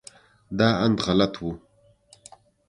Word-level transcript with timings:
دا 0.57 0.69
اند 0.83 0.97
غلط 1.05 1.33
و. 1.45 1.45